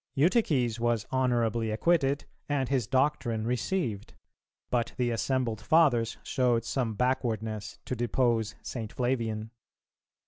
Eutyches 0.15 0.79
was 0.79 1.05
honourably 1.13 1.69
acquitted, 1.69 2.25
and 2.49 2.69
his 2.69 2.87
doctrine 2.87 3.45
received; 3.45 4.15
but 4.71 4.93
the 4.97 5.11
assembled 5.11 5.61
Fathers 5.61 6.17
showed 6.23 6.65
some 6.65 6.95
backwardness 6.95 7.77
to 7.85 7.95
depose 7.95 8.55
St. 8.63 8.91
Flavian. 8.91 9.51